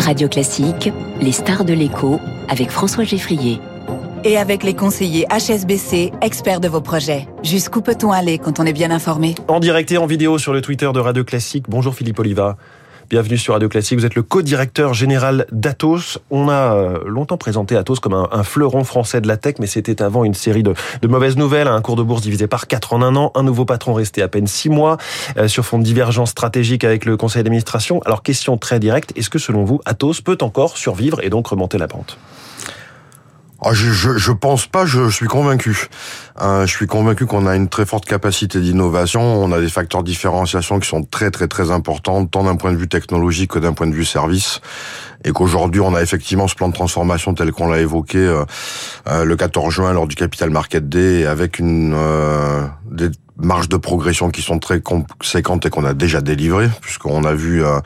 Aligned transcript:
Radio 0.00 0.28
Classique, 0.28 0.90
les 1.20 1.32
stars 1.32 1.64
de 1.66 1.74
l'écho 1.74 2.20
avec 2.48 2.70
François 2.70 3.04
Geffrier. 3.04 3.60
Et 4.24 4.38
avec 4.38 4.62
les 4.62 4.74
conseillers 4.74 5.26
HSBC, 5.30 6.12
experts 6.22 6.60
de 6.60 6.68
vos 6.68 6.80
projets. 6.80 7.28
Jusqu'où 7.42 7.82
peut-on 7.82 8.10
aller 8.10 8.38
quand 8.38 8.60
on 8.60 8.64
est 8.64 8.72
bien 8.72 8.90
informé? 8.90 9.34
En 9.48 9.60
direct 9.60 9.92
et 9.92 9.98
en 9.98 10.06
vidéo 10.06 10.38
sur 10.38 10.52
le 10.52 10.62
Twitter 10.62 10.90
de 10.92 11.00
Radio 11.00 11.22
Classique. 11.22 11.66
Bonjour 11.68 11.94
Philippe 11.94 12.18
Oliva. 12.18 12.56
Bienvenue 13.10 13.38
sur 13.38 13.54
Radio 13.54 13.68
Classique. 13.68 13.98
Vous 13.98 14.06
êtes 14.06 14.14
le 14.14 14.22
co-directeur 14.22 14.94
général 14.94 15.44
d'Atos. 15.50 16.20
On 16.30 16.48
a 16.48 16.76
euh, 16.76 17.00
longtemps 17.08 17.38
présenté 17.38 17.76
Atos 17.76 17.98
comme 17.98 18.14
un, 18.14 18.44
fleuron 18.44 18.84
français 18.84 19.20
de 19.20 19.26
la 19.26 19.36
tech, 19.36 19.56
mais 19.58 19.66
c'était 19.66 20.00
avant 20.00 20.22
une 20.22 20.32
série 20.32 20.62
de, 20.62 20.74
mauvaises 21.08 21.36
nouvelles. 21.36 21.66
Un 21.66 21.80
cours 21.80 21.96
de 21.96 22.04
bourse 22.04 22.22
divisé 22.22 22.46
par 22.46 22.68
quatre 22.68 22.92
en 22.92 23.02
un 23.02 23.16
an. 23.16 23.32
Un 23.34 23.42
nouveau 23.42 23.64
patron 23.64 23.94
resté 23.94 24.22
à 24.22 24.28
peine 24.28 24.46
six 24.46 24.68
mois 24.68 24.96
euh, 25.38 25.48
sur 25.48 25.64
fond 25.64 25.80
de 25.80 25.82
divergence 25.82 26.30
stratégique 26.30 26.84
avec 26.84 27.04
le 27.04 27.16
conseil 27.16 27.42
d'administration. 27.42 28.00
Alors, 28.04 28.22
question 28.22 28.56
très 28.56 28.78
directe. 28.78 29.12
Est-ce 29.16 29.28
que 29.28 29.40
selon 29.40 29.64
vous, 29.64 29.80
Atos 29.86 30.20
peut 30.20 30.38
encore 30.40 30.78
survivre 30.78 31.18
et 31.24 31.30
donc 31.30 31.48
remonter 31.48 31.78
la 31.78 31.88
pente? 31.88 32.16
Ah, 33.62 33.74
je, 33.74 33.90
je, 33.90 34.16
je, 34.16 34.32
pense 34.32 34.66
pas, 34.66 34.86
je, 34.86 35.10
suis 35.10 35.26
convaincu. 35.26 35.88
Euh, 36.40 36.66
je 36.66 36.70
suis 36.70 36.86
convaincu 36.86 37.26
qu'on 37.26 37.46
a 37.46 37.56
une 37.56 37.68
très 37.68 37.84
forte 37.84 38.06
capacité 38.06 38.58
d'innovation, 38.60 39.20
on 39.20 39.52
a 39.52 39.60
des 39.60 39.68
facteurs 39.68 40.02
de 40.02 40.08
différenciation 40.08 40.80
qui 40.80 40.88
sont 40.88 41.02
très 41.02 41.30
très 41.30 41.46
très 41.46 41.70
importants, 41.70 42.24
tant 42.24 42.44
d'un 42.44 42.56
point 42.56 42.72
de 42.72 42.78
vue 42.78 42.88
technologique 42.88 43.50
que 43.50 43.58
d'un 43.58 43.74
point 43.74 43.86
de 43.86 43.94
vue 43.94 44.06
service, 44.06 44.60
et 45.24 45.32
qu'aujourd'hui 45.32 45.82
on 45.82 45.94
a 45.94 46.00
effectivement 46.00 46.48
ce 46.48 46.54
plan 46.54 46.68
de 46.68 46.74
transformation 46.74 47.34
tel 47.34 47.52
qu'on 47.52 47.68
l'a 47.68 47.80
évoqué 47.80 48.18
euh, 48.18 48.44
euh, 49.08 49.24
le 49.24 49.36
14 49.36 49.72
juin 49.72 49.92
lors 49.92 50.06
du 50.06 50.16
Capital 50.16 50.48
Market 50.48 50.88
Day, 50.88 51.26
avec 51.26 51.58
une 51.58 51.94
des 52.90 53.10
marges 53.42 53.68
de 53.68 53.76
progression 53.76 54.30
qui 54.30 54.42
sont 54.42 54.58
très 54.58 54.80
conséquentes 54.80 55.66
et 55.66 55.70
qu'on 55.70 55.84
a 55.84 55.94
déjà 55.94 56.20
délivrées, 56.20 56.68
puisqu'on 56.80 57.24
a 57.24 57.34
vu 57.34 57.64
euh, 57.64 57.80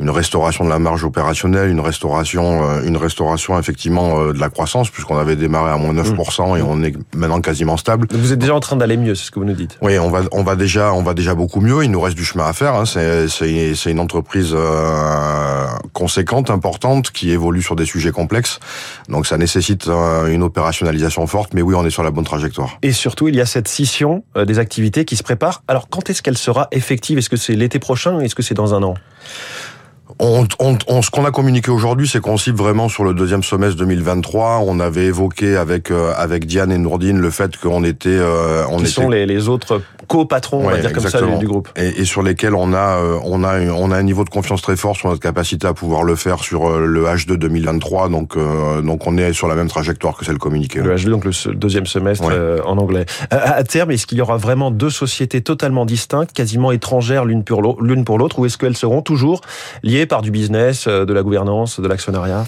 une 0.00 0.10
restauration 0.10 0.64
de 0.64 0.70
la 0.70 0.78
marge 0.78 1.04
opérationnelle, 1.04 1.70
une 1.70 1.80
restauration, 1.80 2.68
euh, 2.68 2.82
une 2.82 2.96
restauration 2.96 3.58
effectivement 3.58 4.20
euh, 4.20 4.32
de 4.32 4.40
la 4.40 4.50
croissance, 4.50 4.90
puisqu'on 4.90 5.16
avait 5.16 5.36
démarré 5.36 5.72
à 5.72 5.76
moins 5.76 5.94
9% 5.94 6.58
et 6.58 6.62
mmh. 6.62 6.66
on 6.66 6.82
est 6.82 6.94
maintenant 7.14 7.40
quasiment 7.40 7.76
stable. 7.76 8.06
vous 8.12 8.32
êtes 8.32 8.38
déjà 8.38 8.54
en 8.54 8.60
train 8.60 8.76
d'aller 8.76 8.96
mieux, 8.96 9.14
c'est 9.14 9.26
ce 9.26 9.30
que 9.30 9.38
vous 9.38 9.44
nous 9.44 9.54
dites. 9.54 9.78
Oui, 9.82 9.98
on 9.98 10.10
va, 10.10 10.22
on 10.32 10.42
va 10.42 10.56
déjà, 10.56 10.92
on 10.92 11.02
va 11.02 11.14
déjà 11.14 11.34
beaucoup 11.34 11.60
mieux. 11.60 11.84
Il 11.84 11.90
nous 11.90 12.00
reste 12.00 12.16
du 12.16 12.24
chemin 12.24 12.46
à 12.46 12.52
faire. 12.52 12.74
Hein. 12.74 12.84
C'est, 12.84 13.28
c'est, 13.28 13.74
c'est 13.74 13.90
une 13.90 14.00
entreprise 14.00 14.56
conséquente, 15.92 16.50
importante, 16.50 17.10
qui 17.10 17.30
évolue 17.30 17.62
sur 17.62 17.76
des 17.76 17.86
sujets 17.86 18.10
complexes. 18.10 18.60
Donc 19.08 19.26
ça 19.26 19.38
nécessite 19.38 19.88
une 19.88 20.42
opérationnalisation 20.42 21.26
forte, 21.26 21.54
mais 21.54 21.62
oui, 21.62 21.74
on 21.74 21.84
est 21.84 21.90
sur 21.90 22.02
la 22.02 22.10
bonne 22.10 22.24
trajectoire. 22.24 22.78
Et 22.82 22.92
surtout, 22.92 23.28
il 23.28 23.36
y 23.36 23.40
a 23.40 23.46
cette 23.46 23.68
scission 23.68 24.24
des 24.36 24.58
activités 24.58 24.87
qui 24.90 25.16
se 25.16 25.22
prépare. 25.22 25.62
Alors, 25.68 25.88
quand 25.88 26.10
est-ce 26.10 26.22
qu'elle 26.22 26.38
sera 26.38 26.68
effective? 26.72 27.18
Est-ce 27.18 27.30
que 27.30 27.36
c'est 27.36 27.54
l'été 27.54 27.78
prochain? 27.78 28.20
Est-ce 28.20 28.34
que 28.34 28.42
c'est 28.42 28.54
dans 28.54 28.74
un 28.74 28.82
an? 28.82 28.94
On, 30.20 30.48
on, 30.58 31.02
ce 31.02 31.10
qu'on 31.10 31.24
a 31.26 31.30
communiqué 31.30 31.70
aujourd'hui, 31.70 32.08
c'est 32.08 32.20
qu'on 32.20 32.38
cible 32.38 32.58
vraiment 32.58 32.88
sur 32.88 33.04
le 33.04 33.14
deuxième 33.14 33.42
semestre 33.42 33.76
2023. 33.76 34.62
On 34.66 34.80
avait 34.80 35.04
évoqué 35.04 35.56
avec 35.56 35.90
euh, 35.90 36.12
avec 36.16 36.46
Diane 36.46 36.72
et 36.72 36.78
Nourdine 36.78 37.18
le 37.18 37.30
fait 37.30 37.56
qu'on 37.56 37.84
était, 37.84 38.08
euh, 38.08 38.64
on 38.68 38.78
qui 38.78 38.84
était... 38.84 38.92
sont 38.92 39.10
les, 39.10 39.26
les 39.26 39.48
autres 39.48 39.80
co-patrons, 40.08 40.64
on 40.64 40.70
va 40.70 40.78
dire 40.78 40.92
comme 40.92 41.08
ça, 41.08 41.20
du 41.20 41.46
groupe, 41.46 41.68
et, 41.76 42.00
et, 42.00 42.04
sur 42.04 42.22
lesquels 42.22 42.54
on 42.54 42.72
a 42.72 42.98
euh, 42.98 43.18
on 43.24 43.44
a 43.44 43.60
on 43.60 43.90
a 43.92 43.96
un 43.96 44.02
niveau 44.02 44.24
de 44.24 44.30
confiance 44.30 44.62
très 44.62 44.76
fort 44.76 44.96
sur 44.96 45.08
notre 45.08 45.20
capacité 45.20 45.66
à 45.66 45.74
pouvoir 45.74 46.02
le 46.02 46.16
faire 46.16 46.40
sur 46.40 46.68
euh, 46.68 46.86
le 46.86 47.04
H2 47.04 47.34
2023. 47.34 48.08
Donc 48.08 48.36
donc 48.36 49.06
on 49.06 49.16
est 49.16 49.32
sur 49.32 49.46
la 49.46 49.54
même 49.54 49.68
trajectoire 49.68 50.16
que 50.16 50.24
celle 50.24 50.38
communiquée. 50.38 50.80
Le 50.80 50.96
H2 50.96 51.10
donc 51.10 51.24
le 51.24 51.54
deuxième 51.54 51.86
semestre 51.86 52.24
en 52.64 52.78
anglais. 52.78 53.06
À, 53.30 53.62
terme, 53.64 53.90
est-ce 53.90 54.06
qu'il 54.06 54.18
y 54.18 54.20
aura 54.20 54.36
vraiment 54.36 54.70
deux 54.70 54.90
sociétés 54.90 55.42
totalement 55.42 55.84
distinctes, 55.84 56.32
quasiment 56.32 56.72
étrangères 56.72 57.24
l'une 57.24 57.44
pour 57.44 57.62
l'autre, 57.62 58.38
ou 58.38 58.46
est-ce 58.46 58.58
qu'elles 58.58 58.76
seront 58.76 59.02
toujours 59.02 59.40
liées 59.82 60.06
par 60.06 60.22
du 60.22 60.30
business, 60.30 60.86
euh, 60.86 61.04
de 61.04 61.12
la 61.12 61.22
gouvernance, 61.22 61.80
de 61.80 61.88
l'actionnariat? 61.88 62.44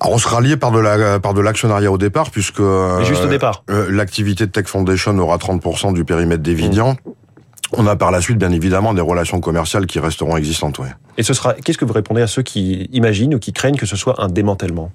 On 0.00 0.18
sera 0.18 0.40
lié 0.40 0.56
par 0.56 0.70
de 0.70 0.78
la 0.78 1.20
par 1.20 1.34
de 1.34 1.40
l'actionnariat 1.40 1.90
au 1.90 1.98
départ 1.98 2.30
puisque 2.30 2.62
juste 3.02 3.24
au 3.24 3.28
départ 3.28 3.64
euh, 3.70 3.90
l'activité 3.90 4.46
de 4.46 4.50
Tech 4.50 4.66
Foundation 4.66 5.16
aura 5.18 5.36
30% 5.36 5.92
du 5.92 6.04
périmètre 6.04 6.42
d'Evidian. 6.42 6.92
Mmh. 6.92 7.10
On 7.76 7.86
a 7.86 7.96
par 7.96 8.10
la 8.10 8.20
suite, 8.20 8.38
bien 8.38 8.50
évidemment, 8.50 8.94
des 8.94 9.02
relations 9.02 9.40
commerciales 9.40 9.86
qui 9.86 9.98
resteront 9.98 10.36
existantes. 10.36 10.78
Ouais. 10.78 10.88
Et 11.18 11.22
ce 11.22 11.34
sera. 11.34 11.52
Qu'est-ce 11.54 11.76
que 11.76 11.84
vous 11.84 11.92
répondez 11.92 12.22
à 12.22 12.26
ceux 12.26 12.42
qui 12.42 12.88
imaginent 12.92 13.34
ou 13.34 13.38
qui 13.38 13.52
craignent 13.52 13.76
que 13.76 13.86
ce 13.86 13.96
soit 13.96 14.22
un 14.22 14.28
démantèlement? 14.28 14.90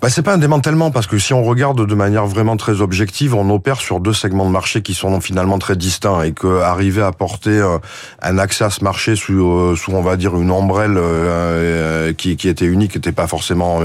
Bah, 0.00 0.08
c'est 0.08 0.22
pas 0.22 0.32
un 0.32 0.38
démantèlement 0.38 0.90
parce 0.90 1.06
que 1.06 1.18
si 1.18 1.34
on 1.34 1.42
regarde 1.42 1.86
de 1.86 1.94
manière 1.94 2.26
vraiment 2.26 2.56
très 2.56 2.80
objective, 2.80 3.34
on 3.34 3.50
opère 3.50 3.80
sur 3.80 4.00
deux 4.00 4.14
segments 4.14 4.46
de 4.46 4.50
marché 4.50 4.80
qui 4.80 4.94
sont 4.94 5.20
finalement 5.20 5.58
très 5.58 5.76
distincts 5.76 6.22
et 6.22 6.32
que 6.32 6.60
arriver 6.60 7.02
à 7.02 7.12
porter 7.12 7.50
euh, 7.50 7.78
un 8.22 8.38
accès 8.38 8.64
à 8.64 8.70
ce 8.70 8.82
marché 8.82 9.14
sous, 9.14 9.32
euh, 9.32 9.76
sous 9.76 9.92
on 9.92 10.00
va 10.00 10.16
dire 10.16 10.36
une 10.36 10.50
ombrelle 10.50 10.94
euh, 10.96 12.14
qui, 12.14 12.36
qui 12.36 12.48
était 12.48 12.64
unique 12.64 12.94
n'était 12.94 13.12
pas 13.12 13.26
forcément 13.26 13.80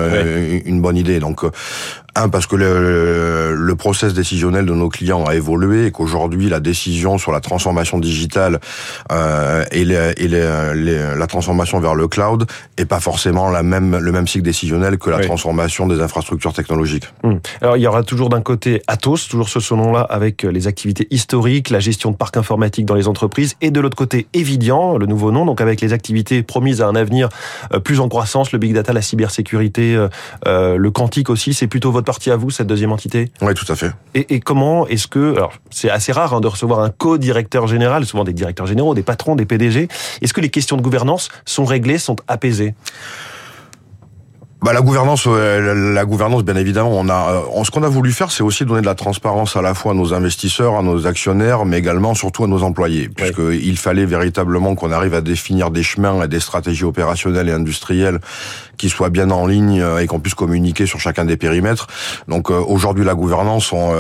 une 0.66 0.82
bonne 0.82 0.98
idée. 0.98 1.20
Donc 1.20 1.44
un, 2.16 2.30
parce 2.30 2.48
que 2.48 2.56
le, 2.56 3.56
le 3.56 3.76
process 3.76 4.14
décisionnel 4.14 4.66
de 4.66 4.74
nos 4.74 4.90
clients 4.90 5.26
a 5.26 5.36
évolué 5.36 5.88
et 5.88 5.92
qu'aujourd'hui, 5.92 6.50
la 6.50 6.60
décision 6.60 7.18
sur 7.18 7.32
la 7.32 7.42
transformation 7.42 8.00
digitale 8.00 8.60
euh, 9.12 9.66
et, 9.72 9.86
les, 9.86 10.14
et 10.18 10.28
les, 10.28 11.16
la 11.18 11.28
transformation 11.28 11.80
vers 11.80 11.96
le 11.96 12.08
cloud 12.08 12.46
est 12.78 12.86
pas 12.86 13.00
forcément 13.00 13.50
la 13.50 13.64
même, 13.64 13.98
le 13.98 14.12
même 14.12 14.28
cycle 14.28 14.46
décisionnel 14.46 14.98
que 14.98 15.10
la 15.10 15.20
transformation 15.20 15.88
des 15.88 16.02
infrastructures 16.02 16.54
technologiques. 16.54 17.06
Hum. 17.24 17.40
Alors, 17.62 17.78
il 17.78 17.82
y 17.82 17.88
aura 17.88 18.04
toujours 18.04 18.30
d'un 18.30 18.42
côté 18.42 18.82
Atos, 18.88 19.28
toujours 19.28 19.50
ce 19.50 19.74
nom-là, 19.74 20.02
avec 20.02 20.44
les 20.44 20.68
activités 20.68 21.08
historiques, 21.12 21.70
la 21.70 21.80
gestion 21.80 22.12
de 22.12 22.16
parcs 22.16 22.38
informatiques 22.38 22.86
dans 22.86 22.96
les 22.96 23.08
entreprises, 23.08 23.56
et 23.62 23.72
de 23.72 23.80
l'autre 23.80 23.98
côté, 23.98 24.28
Evidian, 24.34 24.98
le 24.98 25.06
nouveau 25.06 25.32
nom, 25.32 25.46
donc 25.46 25.62
avec 25.62 25.82
les 25.82 25.94
activités 25.94 26.44
promises 26.44 26.82
à 26.82 26.88
un 26.88 26.96
avenir 26.96 27.30
euh, 27.74 27.80
plus 27.80 28.00
en 28.00 28.10
croissance, 28.10 28.52
le 28.52 28.60
big 28.60 28.74
data, 28.74 28.94
la 28.94 29.02
cybersécurité, 29.02 29.96
euh, 29.96 30.08
euh, 30.48 30.78
le 30.78 30.92
quantique 30.92 31.30
aussi, 31.30 31.54
c'est 31.54 31.68
plutôt 31.68 31.92
votre 31.92 32.05
partie 32.06 32.32
à 32.32 32.38
vous, 32.38 32.50
cette 32.50 32.68
deuxième 32.68 32.92
entité? 32.92 33.32
Oui, 33.42 33.54
tout 33.54 33.70
à 33.72 33.76
fait. 33.76 33.92
Et, 34.14 34.40
comment 34.40 34.88
est-ce 34.88 35.08
que, 35.08 35.36
alors 35.36 35.54
c'est 35.70 35.90
assez 35.90 36.12
rare 36.12 36.34
hein, 36.34 36.42
de 36.42 36.48
recevoir 36.48 36.80
un 36.80 36.90
co-directeur 36.90 37.68
général, 37.68 38.06
souvent 38.06 38.24
des 38.24 38.34
directeurs 38.34 38.68
généraux, 38.68 38.96
des 38.96 39.04
patrons, 39.04 39.36
des 39.36 39.46
PDG, 39.46 39.88
est-ce 40.22 40.34
que 40.34 40.42
les 40.42 40.50
questions 40.50 40.78
de 40.78 40.82
gouvernance 40.82 41.30
sont 41.46 41.66
réglées, 41.66 41.98
sont 41.98 42.16
apaisées? 42.28 42.74
Bah, 44.66 44.74
la 44.74 44.82
gouvernance, 44.82 45.28
la, 45.28 46.06
gouvernance, 46.06 46.44
bien 46.44 46.56
évidemment, 46.56 46.90
on 46.92 47.08
a, 47.08 47.44
euh, 47.56 47.64
ce 47.64 47.70
qu'on 47.70 47.84
a 47.84 47.88
voulu 47.88 48.12
faire, 48.12 48.32
c'est 48.32 48.42
aussi 48.42 48.66
donner 48.66 48.82
de 48.82 48.88
la 48.88 48.96
transparence 48.96 49.56
à 49.56 49.62
la 49.62 49.76
fois 49.76 49.92
à 49.92 49.96
nos 49.96 50.16
investisseurs, 50.16 50.76
à 50.76 50.82
nos 50.82 51.06
actionnaires, 51.06 51.66
mais 51.66 51.78
également 51.78 52.16
surtout 52.16 52.46
à 52.46 52.48
nos 52.48 52.64
employés, 52.64 53.08
puisqu'il 53.08 53.78
fallait 53.78 54.08
véritablement 54.08 54.74
qu'on 54.74 54.92
arrive 54.92 55.14
à 55.14 55.22
définir 55.22 55.70
des 55.70 55.84
chemins 55.84 56.24
et 56.24 56.28
des 56.28 56.40
stratégies 56.40 56.84
opérationnelles 56.84 57.48
et 57.48 57.52
industrielles 57.52 58.20
qui 58.78 58.90
soient 58.90 59.12
bien 59.12 59.30
en 59.30 59.46
ligne 59.46 59.82
euh, 59.82 60.00
et 60.00 60.08
qu'on 60.08 60.20
puisse 60.20 60.34
communiquer 60.34 60.88
sur 60.88 61.00
chacun 61.00 61.26
des 61.26 61.38
périmètres. 61.38 61.86
Donc 62.28 62.50
euh, 62.50 62.60
aujourd'hui, 62.60 63.06
la 63.06 63.14
gouvernance, 63.14 63.72
on, 63.72 63.94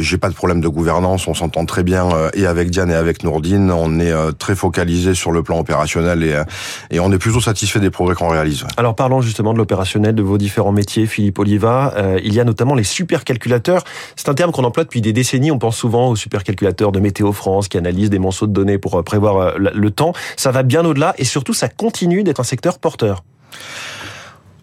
j'ai 0.00 0.16
pas 0.16 0.30
de 0.30 0.34
problème 0.34 0.62
de 0.62 0.68
gouvernance, 0.68 1.28
on 1.28 1.34
s'entend 1.34 1.66
très 1.66 1.82
bien 1.82 2.08
et 2.32 2.46
avec 2.46 2.70
Diane 2.70 2.90
et 2.90 2.94
avec 2.94 3.24
Nourdine, 3.24 3.70
on 3.70 4.00
est 4.00 4.14
très 4.38 4.54
focalisé 4.54 5.12
sur 5.14 5.32
le 5.32 5.42
plan 5.42 5.58
opérationnel 5.58 6.22
et, 6.22 6.42
et 6.90 6.98
on 6.98 7.12
est 7.12 7.18
plutôt 7.18 7.42
satisfait 7.42 7.78
des 7.78 7.90
progrès 7.90 8.14
qu'on 8.14 8.28
réalise. 8.28 8.64
Alors 8.78 8.94
parlons 8.94 9.20
justement 9.20 9.52
de 9.52 9.58
l'opérationnel 9.58 9.97
de 9.98 10.22
vos 10.22 10.38
différents 10.38 10.72
métiers, 10.72 11.06
Philippe 11.06 11.38
Oliva. 11.38 11.92
Euh, 11.96 12.20
il 12.22 12.32
y 12.32 12.40
a 12.40 12.44
notamment 12.44 12.74
les 12.74 12.84
supercalculateurs. 12.84 13.84
C'est 14.16 14.28
un 14.28 14.34
terme 14.34 14.52
qu'on 14.52 14.64
emploie 14.64 14.84
depuis 14.84 15.00
des 15.00 15.12
décennies. 15.12 15.50
On 15.50 15.58
pense 15.58 15.76
souvent 15.76 16.08
aux 16.08 16.16
supercalculateurs 16.16 16.92
de 16.92 17.00
Météo 17.00 17.32
France 17.32 17.68
qui 17.68 17.76
analysent 17.76 18.10
des 18.10 18.18
monceaux 18.18 18.46
de 18.46 18.52
données 18.52 18.78
pour 18.78 18.96
euh, 18.96 19.02
prévoir 19.02 19.36
euh, 19.36 19.52
le 19.58 19.90
temps. 19.90 20.12
Ça 20.36 20.50
va 20.50 20.62
bien 20.62 20.84
au-delà 20.84 21.14
et 21.18 21.24
surtout, 21.24 21.52
ça 21.52 21.68
continue 21.68 22.22
d'être 22.22 22.40
un 22.40 22.44
secteur 22.44 22.78
porteur. 22.78 23.24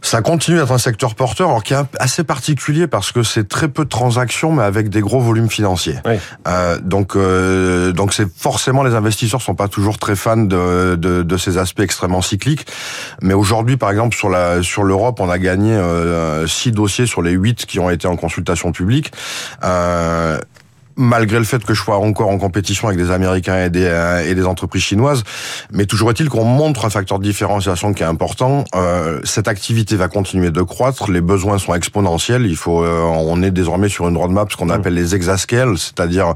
Ça 0.06 0.22
continue 0.22 0.58
d'être 0.58 0.72
un 0.72 0.78
secteur 0.78 1.16
porteur, 1.16 1.50
alors 1.50 1.64
qui 1.64 1.74
est 1.74 1.78
assez 2.00 2.24
particulier 2.24 2.86
parce 2.86 3.12
que 3.12 3.24
c'est 3.24 3.48
très 3.48 3.68
peu 3.68 3.86
de 3.86 3.90
transactions, 3.90 4.52
mais 4.52 4.62
avec 4.62 4.90
des 4.90 5.02
gros 5.02 5.20
volumes 5.20 5.50
financiers. 5.50 5.98
Euh, 6.48 6.78
donc, 6.80 7.16
euh, 7.16 7.92
donc 7.92 8.14
c'est 8.14 8.32
forcément 8.32 8.84
les 8.84 8.94
investisseurs 8.94 9.42
sont 9.42 9.56
pas 9.56 9.68
toujours 9.68 9.98
très 9.98 10.16
fans 10.16 10.38
de, 10.38 10.96
de, 10.96 11.24
de 11.24 11.38
ces 11.38 11.58
aspects 11.58 11.80
extrêmement 11.80 12.22
cycliques. 12.22 12.68
Mais 13.24 13.34
aujourd'hui, 13.34 13.78
par 13.78 13.90
exemple, 13.90 14.16
sur 14.16 14.30
la 14.30 14.62
sur 14.62 14.84
l'Europe, 14.84 15.20
on 15.20 15.30
a 15.30 15.40
gagné 15.40 15.74
euh, 15.74 16.46
six 16.46 16.72
dossiers 16.72 17.08
sur 17.08 17.24
les 17.24 17.32
huit 17.32 17.66
qui 17.66 17.80
ont 17.80 17.90
été 17.90 18.08
en 18.08 18.16
consultation 18.16 18.72
publique. 18.72 19.12
Malgré 20.98 21.40
le 21.40 21.46
fait 21.46 21.64
que 21.64 21.74
je 21.74 21.82
sois 21.82 21.98
encore 21.98 22.30
en 22.30 22.38
compétition 22.38 22.88
avec 22.88 23.00
des 23.00 23.12
Américains 23.12 23.66
et 23.66 23.70
des, 23.70 23.86
euh, 23.86 24.26
et 24.26 24.34
des 24.34 24.46
entreprises 24.46 24.84
chinoises. 24.84 25.24
Mais 25.72 25.86
toujours 25.86 26.10
est-il 26.10 26.30
qu'on 26.30 26.46
montre 26.46 26.86
un 26.86 26.90
facteur 26.90 27.20
de 27.20 27.24
différenciation 27.24 27.94
qui 27.94 28.04
est 28.04 28.06
important. 28.06 28.64
Euh, 28.76 29.20
cette 29.24 29.48
activité 29.48 29.96
va 29.98 30.08
continuer 30.08 30.52
de 30.52 30.62
croître, 30.62 31.12
les 31.12 31.22
besoins 31.22 31.58
sont 31.58 31.76
exponentiels. 31.76 32.46
Il 32.46 32.56
faut, 32.56 32.84
euh, 32.84 33.02
on 33.02 33.42
est 33.44 33.52
désormais 33.52 33.90
sur 33.90 34.08
une 34.08 34.18
roadmap 34.18 34.52
ce 34.52 34.58
qu'on 34.58 34.68
mmh. 34.68 34.72
appelle 34.72 34.94
les 34.94 35.16
exascales, 35.16 35.78
c'est-à-dire 35.78 36.34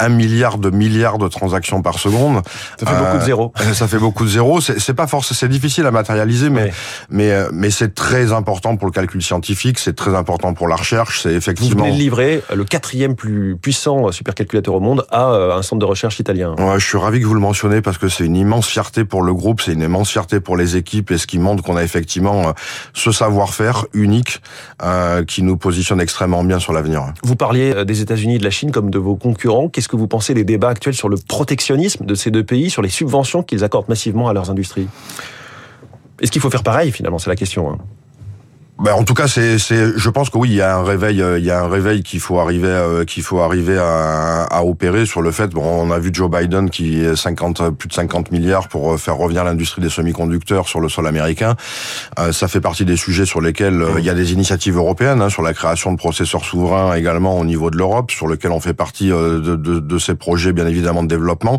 un 0.00 0.08
milliard 0.08 0.58
de 0.58 0.70
milliards 0.70 1.18
de 1.18 1.28
transactions 1.28 1.82
par 1.82 1.98
seconde. 1.98 2.42
Ça 2.78 2.86
fait 2.86 2.98
beaucoup 2.98 3.18
de 3.18 3.24
zéros. 3.24 3.52
Ça 3.72 3.88
fait 3.88 3.98
beaucoup 3.98 4.24
de 4.24 4.30
zéros. 4.30 4.60
C'est 4.60 4.94
pas 4.94 5.06
forcément, 5.06 5.36
c'est 5.38 5.48
difficile 5.48 5.86
à 5.86 5.90
matérialiser, 5.90 6.50
mais 6.50 6.72
mais 7.08 7.32
mais 7.52 7.70
c'est 7.70 7.94
très 7.94 8.32
important 8.32 8.76
pour 8.76 8.86
le 8.86 8.92
calcul 8.92 9.22
scientifique, 9.22 9.78
c'est 9.78 9.94
très 9.94 10.14
important 10.14 10.54
pour 10.54 10.68
la 10.68 10.76
recherche. 10.76 11.22
C'est 11.22 11.32
effectivement. 11.32 11.76
Vous 11.76 11.84
venez 11.84 11.96
de 11.96 12.02
livrer 12.02 12.42
le 12.54 12.64
quatrième 12.64 13.14
plus 13.14 13.56
puissant 13.56 14.10
supercalculateur 14.12 14.74
au 14.74 14.80
monde 14.80 15.06
à 15.10 15.26
un 15.26 15.62
centre 15.62 15.80
de 15.80 15.84
recherche 15.84 16.18
italien. 16.18 16.54
Ouais, 16.58 16.78
je 16.78 16.86
suis 16.86 16.98
ravi 16.98 17.20
que 17.20 17.26
vous 17.26 17.34
le 17.34 17.40
mentionnez 17.40 17.80
parce 17.80 17.98
que 17.98 18.08
c'est 18.08 18.24
une 18.24 18.36
immense 18.36 18.66
fierté 18.66 19.04
pour 19.04 19.22
le 19.22 19.34
groupe, 19.34 19.60
c'est 19.60 19.72
une 19.72 19.82
immense 19.82 20.10
fierté 20.10 20.40
pour 20.40 20.56
les 20.56 20.76
équipes 20.76 21.10
et 21.10 21.18
ce 21.18 21.26
qui 21.26 21.38
montre 21.38 21.62
qu'on 21.62 21.76
a 21.76 21.82
effectivement 21.82 22.54
ce 22.94 23.12
savoir-faire 23.12 23.86
unique 23.92 24.40
euh, 24.82 25.24
qui 25.24 25.42
nous 25.42 25.56
positionne 25.56 26.00
extrêmement 26.00 26.44
bien 26.44 26.58
sur 26.58 26.72
l'avenir. 26.72 27.12
Vous 27.22 27.36
parliez 27.36 27.72
euh, 27.74 27.84
des 27.84 28.00
États-Unis 28.00 28.36
et 28.36 28.38
de 28.38 28.44
la 28.44 28.50
Chine 28.50 28.70
comme 28.70 28.90
de 28.90 28.98
vos 28.98 29.16
concurrents. 29.16 29.68
Qu'est-ce 29.68 29.88
que 29.90 29.96
vous 29.96 30.06
pensez 30.06 30.34
des 30.34 30.44
débats 30.44 30.68
actuels 30.68 30.94
sur 30.94 31.08
le 31.08 31.16
protectionnisme 31.16 32.06
de 32.06 32.14
ces 32.14 32.30
deux 32.30 32.44
pays, 32.44 32.70
sur 32.70 32.80
les 32.80 32.88
subventions 32.88 33.42
qu'ils 33.42 33.64
accordent 33.64 33.88
massivement 33.88 34.28
à 34.28 34.32
leurs 34.32 34.48
industries? 34.48 34.86
Est-ce 36.20 36.30
qu'il 36.30 36.40
faut 36.40 36.50
faire 36.50 36.62
pareil 36.62 36.92
finalement? 36.92 37.18
C'est 37.18 37.30
la 37.30 37.36
question. 37.36 37.72
Hein. 37.72 37.78
Ben, 38.82 38.94
en 38.94 39.04
tout 39.04 39.12
cas, 39.12 39.28
c'est, 39.28 39.58
c'est, 39.58 39.98
je 39.98 40.08
pense 40.08 40.30
que 40.30 40.38
oui, 40.38 40.48
il 40.48 40.54
y 40.54 40.62
a 40.62 40.78
un 40.78 40.82
réveil, 40.82 41.20
euh, 41.20 41.38
il 41.38 41.44
y 41.44 41.50
a 41.50 41.60
un 41.60 41.68
réveil 41.68 42.02
qu'il 42.02 42.20
faut 42.20 42.40
arriver, 42.40 42.66
euh, 42.66 43.04
qu'il 43.04 43.22
faut 43.22 43.40
arriver 43.40 43.76
à, 43.76 44.44
à, 44.44 44.62
opérer 44.62 45.04
sur 45.04 45.20
le 45.20 45.32
fait. 45.32 45.48
Bon, 45.48 45.62
on 45.62 45.90
a 45.90 45.98
vu 45.98 46.08
Joe 46.14 46.30
Biden 46.30 46.70
qui 46.70 47.04
est 47.04 47.14
50, 47.14 47.72
plus 47.76 47.88
de 47.88 47.92
50 47.92 48.30
milliards 48.30 48.68
pour 48.68 48.94
euh, 48.94 48.96
faire 48.96 49.18
revenir 49.18 49.44
l'industrie 49.44 49.82
des 49.82 49.90
semi-conducteurs 49.90 50.66
sur 50.66 50.80
le 50.80 50.88
sol 50.88 51.06
américain. 51.06 51.56
ça 52.32 52.48
fait 52.48 52.62
partie 52.62 52.86
des 52.86 52.96
sujets 52.96 53.26
sur 53.26 53.42
lesquels 53.42 53.84
il 53.98 54.04
y 54.04 54.08
a 54.08 54.14
des 54.14 54.32
initiatives 54.32 54.78
européennes 54.78 55.20
hein, 55.20 55.28
sur 55.28 55.42
la 55.42 55.52
création 55.52 55.92
de 55.92 55.98
processeurs 55.98 56.44
souverains 56.44 56.94
également 56.94 57.38
au 57.38 57.44
niveau 57.44 57.70
de 57.70 57.76
l'Europe, 57.76 58.10
sur 58.10 58.26
lequel 58.26 58.50
on 58.50 58.60
fait 58.60 58.72
partie 58.72 59.08
de, 59.08 59.38
de, 59.38 59.56
de, 59.56 59.98
ces 59.98 60.14
projets 60.14 60.54
bien 60.54 60.66
évidemment 60.66 61.02
de 61.02 61.08
développement. 61.08 61.58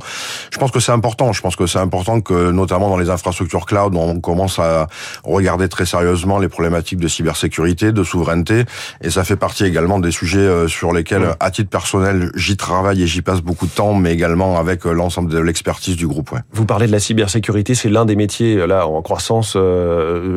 Je 0.51 0.57
pense 0.57 0.71
que 0.71 0.79
c'est 0.79 0.91
important. 0.91 1.33
Je 1.33 1.41
pense 1.41 1.55
que 1.55 1.67
c'est 1.67 1.79
important 1.79 2.21
que 2.21 2.49
notamment 2.49 2.89
dans 2.89 2.97
les 2.97 3.11
infrastructures 3.11 3.67
cloud, 3.67 3.93
on 3.95 4.19
commence 4.19 4.57
à 4.57 4.87
regarder 5.23 5.69
très 5.69 5.85
sérieusement 5.85 6.39
les 6.39 6.49
problématiques 6.49 6.99
de 6.99 7.10
cybersécurité, 7.11 7.91
de 7.91 8.03
souveraineté, 8.03 8.65
et 9.01 9.09
ça 9.09 9.23
fait 9.23 9.35
partie 9.35 9.65
également 9.65 9.99
des 9.99 10.11
sujets 10.11 10.39
euh, 10.39 10.67
sur 10.67 10.91
lesquels, 10.91 11.35
à 11.39 11.51
titre 11.51 11.69
personnel, 11.69 12.31
j'y 12.35 12.57
travaille 12.57 13.03
et 13.03 13.07
j'y 13.07 13.21
passe 13.21 13.41
beaucoup 13.41 13.67
de 13.67 13.71
temps, 13.71 13.93
mais 13.93 14.13
également 14.13 14.57
avec 14.57 14.85
euh, 14.85 14.91
l'ensemble 14.91 15.29
de 15.31 15.39
l'expertise 15.39 15.95
du 15.95 16.07
groupe. 16.07 16.31
Ouais. 16.31 16.39
Vous 16.51 16.65
parlez 16.65 16.87
de 16.87 16.91
la 16.91 16.99
cybersécurité, 16.99 17.75
c'est 17.75 17.89
l'un 17.89 18.05
des 18.05 18.15
métiers 18.15 18.55
euh, 18.55 18.65
là 18.65 18.87
en 18.87 19.01
croissance 19.01 19.57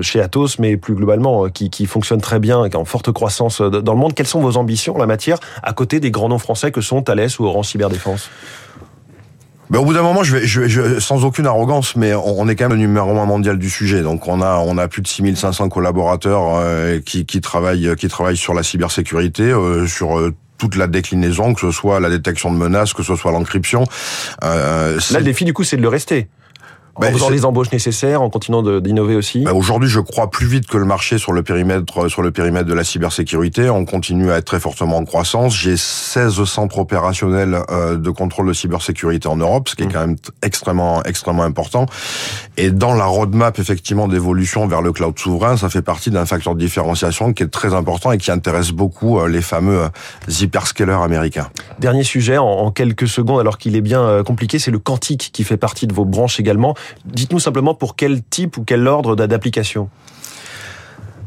chez 0.02 0.20
Atos, 0.20 0.58
mais 0.58 0.76
plus 0.76 0.94
globalement 0.94 1.48
qui, 1.48 1.70
qui 1.70 1.86
fonctionne 1.86 2.20
très 2.20 2.40
bien, 2.40 2.68
qui 2.68 2.76
est 2.76 2.80
en 2.80 2.84
forte 2.84 3.12
croissance 3.12 3.60
dans 3.60 3.94
le 3.94 3.98
monde. 3.98 4.14
Quelles 4.14 4.26
sont 4.26 4.40
vos 4.40 4.56
ambitions 4.56 4.96
en 4.96 4.98
la 4.98 5.06
matière, 5.06 5.38
à 5.62 5.72
côté 5.72 6.00
des 6.00 6.10
grands 6.10 6.28
noms 6.28 6.38
français 6.38 6.72
que 6.72 6.80
sont 6.80 7.02
Thales 7.02 7.28
ou 7.38 7.46
Orange 7.46 7.68
Cyberdéfense? 7.68 8.30
Ben, 9.70 9.78
au 9.78 9.84
bout 9.84 9.94
d'un 9.94 10.02
moment, 10.02 10.22
je 10.22 10.36
vais, 10.36 10.46
je, 10.46 10.68
je, 10.68 11.00
sans 11.00 11.24
aucune 11.24 11.46
arrogance, 11.46 11.96
mais 11.96 12.12
on 12.14 12.48
est 12.48 12.56
quand 12.56 12.68
même 12.68 12.78
le 12.78 12.84
numéro 12.86 13.18
un 13.18 13.26
mondial 13.26 13.58
du 13.58 13.70
sujet. 13.70 14.02
Donc 14.02 14.28
on 14.28 14.42
a 14.42 14.56
on 14.58 14.76
a 14.78 14.88
plus 14.88 15.02
de 15.02 15.08
6500 15.08 15.68
collaborateurs 15.68 16.56
euh, 16.56 17.00
qui, 17.00 17.24
qui 17.24 17.40
travaillent 17.40 17.96
qui 17.96 18.08
travaillent 18.08 18.36
sur 18.36 18.54
la 18.54 18.62
cybersécurité, 18.62 19.44
euh, 19.44 19.86
sur 19.86 20.18
euh, 20.18 20.34
toute 20.58 20.76
la 20.76 20.86
déclinaison, 20.86 21.54
que 21.54 21.60
ce 21.60 21.70
soit 21.70 21.98
la 21.98 22.10
détection 22.10 22.52
de 22.52 22.58
menaces, 22.58 22.92
que 22.92 23.02
ce 23.02 23.16
soit 23.16 23.32
l'encryption. 23.32 23.84
Là, 24.42 24.96
le 24.96 25.22
défi 25.22 25.44
du 25.44 25.52
coup, 25.52 25.64
c'est 25.64 25.76
de 25.76 25.82
le 25.82 25.88
rester 25.88 26.28
en 26.96 27.00
ben, 27.00 27.12
faisant 27.12 27.28
les 27.28 27.44
embauches 27.44 27.72
nécessaires, 27.72 28.22
en 28.22 28.30
continuant 28.30 28.62
d'innover 28.80 29.16
aussi. 29.16 29.42
Ben, 29.42 29.52
Aujourd'hui, 29.52 29.88
je 29.88 30.00
crois 30.00 30.30
plus 30.30 30.46
vite 30.46 30.66
que 30.66 30.76
le 30.76 30.84
marché 30.84 31.18
sur 31.18 31.32
le 31.32 31.42
périmètre 31.42 32.08
sur 32.08 32.22
le 32.22 32.30
périmètre 32.30 32.66
de 32.66 32.74
la 32.74 32.84
cybersécurité. 32.84 33.68
On 33.68 33.84
continue 33.84 34.30
à 34.30 34.36
être 34.36 34.44
très 34.44 34.60
fortement 34.60 34.98
en 34.98 35.04
croissance. 35.04 35.56
J'ai 35.56 35.76
16 35.76 36.44
centres 36.44 36.78
opérationnels 36.78 37.58
euh, 37.70 37.96
de 37.96 38.10
contrôle 38.10 38.46
de 38.46 38.52
cybersécurité 38.52 39.28
en 39.28 39.36
Europe, 39.36 39.68
ce 39.68 39.74
qui 39.74 39.82
est 39.82 39.86
mmh. 39.86 39.92
quand 39.92 40.06
même 40.06 40.16
extrêmement 40.42 41.02
extrêmement 41.02 41.42
important. 41.42 41.86
Et 42.56 42.70
dans 42.70 42.94
la 42.94 43.06
roadmap 43.06 43.58
effectivement 43.58 44.06
d'évolution 44.06 44.66
vers 44.66 44.82
le 44.82 44.92
cloud 44.92 45.18
souverain, 45.18 45.56
ça 45.56 45.68
fait 45.68 45.82
partie 45.82 46.10
d'un 46.10 46.26
facteur 46.26 46.54
de 46.54 46.60
différenciation 46.60 47.32
qui 47.32 47.42
est 47.42 47.48
très 47.48 47.74
important 47.74 48.12
et 48.12 48.18
qui 48.18 48.30
intéresse 48.30 48.70
beaucoup 48.70 49.18
euh, 49.18 49.28
les 49.28 49.42
fameux 49.42 49.82
euh, 49.82 49.88
hyperscalers 50.28 51.02
américains. 51.02 51.48
Dernier 51.80 52.04
sujet 52.04 52.38
en 52.38 52.70
quelques 52.70 53.08
secondes, 53.08 53.40
alors 53.40 53.58
qu'il 53.58 53.74
est 53.74 53.80
bien 53.80 54.22
compliqué, 54.24 54.58
c'est 54.58 54.70
le 54.70 54.78
quantique 54.78 55.30
qui 55.32 55.44
fait 55.44 55.56
partie 55.56 55.86
de 55.86 55.92
vos 55.92 56.04
branches 56.04 56.38
également. 56.38 56.74
Dites-nous 57.04 57.40
simplement 57.40 57.74
pour 57.74 57.96
quel 57.96 58.22
type 58.22 58.56
ou 58.56 58.64
quel 58.64 58.86
ordre 58.86 59.14
d'application 59.16 59.88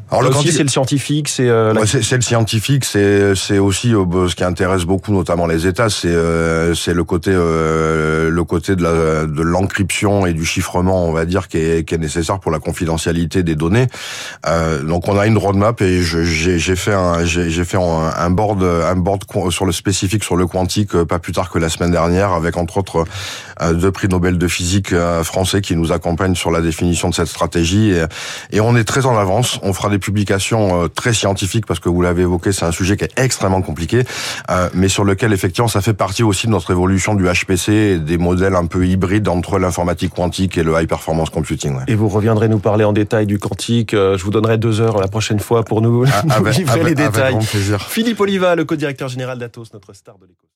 alors 0.09 0.23
le 0.23 0.51
c'est 0.51 0.63
le 0.63 0.69
scientifique, 0.69 1.27
c'est 1.27 1.49
euh, 1.49 1.73
c'est 1.85 2.15
le 2.15 2.21
scientifique, 2.21 2.85
c'est 2.85 3.35
c'est 3.35 3.59
aussi 3.59 3.93
euh, 3.93 4.05
bah, 4.05 4.27
ce 4.29 4.35
qui 4.35 4.45
intéresse 4.45 4.85
beaucoup 4.85 5.11
notamment 5.11 5.47
les 5.47 5.67
États, 5.67 5.89
c'est 5.89 6.07
euh, 6.07 6.73
c'est 6.75 6.93
le 6.93 7.03
côté 7.03 7.31
euh, 7.33 8.29
le 8.29 8.43
côté 8.45 8.77
de 8.77 8.83
la 8.83 9.25
de 9.25 9.41
l'encryption 9.41 10.25
et 10.25 10.31
du 10.31 10.45
chiffrement, 10.45 11.05
on 11.05 11.11
va 11.11 11.25
dire, 11.25 11.49
qui 11.49 11.57
est 11.57 11.83
qui 11.85 11.93
est 11.93 11.97
nécessaire 11.97 12.39
pour 12.39 12.51
la 12.51 12.59
confidentialité 12.59 13.43
des 13.43 13.55
données. 13.55 13.87
Euh, 14.45 14.81
donc 14.81 15.09
on 15.09 15.19
a 15.19 15.27
une 15.27 15.37
roadmap 15.37 15.81
et 15.81 16.01
j'ai 16.01 16.57
j'ai 16.57 16.75
fait 16.77 16.93
un 16.93 17.25
j'ai 17.25 17.65
fait 17.65 17.77
un, 17.77 18.11
un, 18.17 18.29
board 18.29 18.63
un 18.63 18.95
board 18.95 19.23
sur 19.49 19.65
le 19.65 19.73
spécifique 19.73 20.23
sur 20.23 20.37
le 20.37 20.47
quantique 20.47 20.95
pas 21.03 21.19
plus 21.19 21.33
tard 21.33 21.49
que 21.51 21.59
la 21.59 21.67
semaine 21.67 21.91
dernière 21.91 22.31
avec 22.31 22.55
entre 22.55 22.77
autres 22.77 23.03
deux 23.73 23.91
prix 23.91 24.07
Nobel 24.07 24.37
de 24.37 24.47
physique 24.47 24.95
français 25.23 25.59
qui 25.59 25.75
nous 25.75 25.91
accompagnent 25.91 26.35
sur 26.35 26.51
la 26.51 26.61
définition 26.61 27.09
de 27.09 27.13
cette 27.13 27.27
stratégie 27.27 27.91
et, 27.91 28.05
et 28.51 28.61
on 28.61 28.75
est 28.77 28.85
très 28.85 29.05
en 29.05 29.17
avance. 29.17 29.59
On 29.63 29.73
fera 29.73 29.89
des 29.89 29.96
publications 29.99 30.83
euh, 30.83 30.87
très 30.87 31.13
scientifiques 31.13 31.65
parce 31.65 31.79
que 31.79 31.89
vous 31.89 32.01
l'avez 32.01 32.23
évoqué, 32.23 32.51
c'est 32.51 32.65
un 32.65 32.71
sujet 32.71 32.97
qui 32.97 33.03
est 33.03 33.19
extrêmement 33.19 33.61
compliqué, 33.61 34.03
euh, 34.49 34.69
mais 34.73 34.87
sur 34.87 35.03
lequel 35.03 35.33
effectivement 35.33 35.67
ça 35.67 35.81
fait 35.81 35.93
partie 35.93 36.23
aussi 36.23 36.47
de 36.47 36.51
notre 36.51 36.71
évolution 36.71 37.15
du 37.15 37.25
HPC 37.25 37.71
et 37.71 37.97
des 37.97 38.17
modèles 38.17 38.55
un 38.55 38.65
peu 38.65 38.87
hybrides 38.87 39.27
entre 39.27 39.59
l'informatique 39.59 40.13
quantique 40.13 40.57
et 40.57 40.63
le 40.63 40.79
high 40.79 40.87
performance 40.87 41.29
computing. 41.29 41.75
Et 41.87 41.95
vous 41.95 42.09
reviendrez 42.09 42.49
nous 42.49 42.59
parler 42.59 42.83
en 42.83 42.93
détail 42.93 43.25
du 43.25 43.39
quantique. 43.39 43.93
Euh, 43.93 44.17
je 44.17 44.23
vous 44.23 44.31
donnerai 44.31 44.57
deux 44.57 44.81
heures 44.81 44.99
la 44.99 45.07
prochaine 45.07 45.39
fois 45.39 45.63
pour 45.63 45.81
nous, 45.81 46.05
ah, 46.07 46.39
livrer 46.51 46.83
les 46.83 46.95
détails. 46.95 47.35
Avec 47.35 47.69
grand. 47.69 47.79
Philippe 47.79 48.19
Oliva, 48.19 48.55
le 48.55 48.65
co-directeur 48.65 49.07
général 49.07 49.37
d'Atos, 49.37 49.73
notre 49.73 49.93
star 49.93 50.17
de 50.17 50.25
l'école. 50.25 50.47